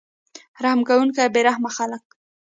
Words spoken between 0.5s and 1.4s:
رحم کوونکي او